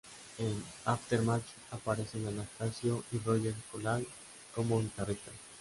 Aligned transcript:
En 0.39 0.63
"Aftermath" 0.85 1.45
aparecen 1.69 2.25
Anastasio 2.27 3.03
y 3.11 3.19
Roger 3.19 3.53
Holloway 3.71 4.07
como 4.55 4.81
guitarristas. 4.81 5.35